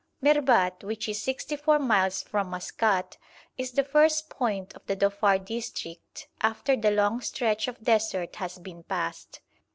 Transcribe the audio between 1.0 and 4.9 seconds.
is sixty four miles from Maskat, is the first point of